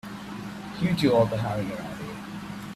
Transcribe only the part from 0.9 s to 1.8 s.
do all the hiring